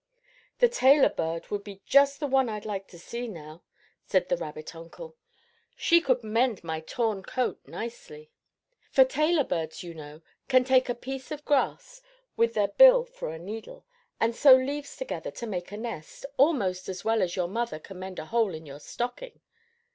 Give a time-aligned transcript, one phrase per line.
[0.57, 3.61] "The tailor bird would be just the one I'd like to see now,"
[4.03, 5.15] said the rabbit uncle.
[5.75, 8.31] "She could mend my torn coat nicely."
[8.89, 12.01] For tailor birds, yon know, can take a piece of grass,
[12.35, 13.85] with their bill for a needle,
[14.19, 17.99] and sew leaves together to make a nest, almost as well as your mother can
[17.99, 19.39] mend a hole in your stocking.